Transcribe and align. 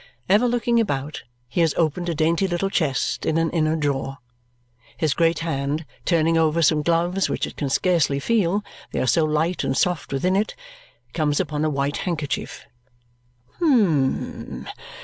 Ever 0.27 0.47
looking 0.47 0.79
about, 0.79 1.21
he 1.47 1.61
has 1.61 1.75
opened 1.77 2.09
a 2.09 2.15
dainty 2.15 2.47
little 2.47 2.71
chest 2.71 3.23
in 3.23 3.37
an 3.37 3.51
inner 3.51 3.75
drawer. 3.75 4.17
His 4.97 5.13
great 5.13 5.37
hand, 5.45 5.85
turning 6.05 6.39
over 6.39 6.63
some 6.63 6.81
gloves 6.81 7.29
which 7.29 7.45
it 7.45 7.55
can 7.55 7.69
scarcely 7.69 8.19
feel, 8.19 8.63
they 8.93 8.99
are 8.99 9.05
so 9.05 9.23
light 9.23 9.63
and 9.63 9.77
soft 9.77 10.11
within 10.11 10.35
it, 10.35 10.55
comes 11.13 11.39
upon 11.39 11.63
a 11.63 11.69
white 11.69 11.97
handkerchief. 11.97 12.65
"Hum! 13.59 14.65